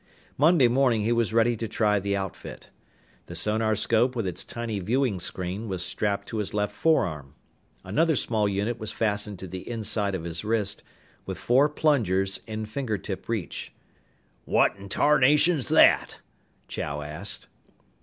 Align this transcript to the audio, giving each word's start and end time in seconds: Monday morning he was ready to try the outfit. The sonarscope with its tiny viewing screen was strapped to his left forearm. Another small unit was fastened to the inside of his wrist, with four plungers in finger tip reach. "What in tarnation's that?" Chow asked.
Monday 0.35 0.67
morning 0.67 1.01
he 1.03 1.11
was 1.11 1.31
ready 1.31 1.55
to 1.55 1.67
try 1.67 1.99
the 1.99 2.15
outfit. 2.15 2.71
The 3.27 3.35
sonarscope 3.35 4.15
with 4.15 4.25
its 4.25 4.43
tiny 4.43 4.79
viewing 4.79 5.19
screen 5.19 5.67
was 5.67 5.85
strapped 5.85 6.27
to 6.29 6.37
his 6.37 6.55
left 6.55 6.73
forearm. 6.73 7.35
Another 7.83 8.15
small 8.15 8.49
unit 8.49 8.79
was 8.79 8.91
fastened 8.91 9.37
to 9.37 9.47
the 9.47 9.69
inside 9.69 10.15
of 10.15 10.23
his 10.23 10.43
wrist, 10.43 10.81
with 11.27 11.37
four 11.37 11.69
plungers 11.69 12.39
in 12.47 12.65
finger 12.65 12.97
tip 12.97 13.29
reach. 13.29 13.73
"What 14.45 14.75
in 14.75 14.89
tarnation's 14.89 15.69
that?" 15.69 16.19
Chow 16.67 17.01
asked. 17.03 17.45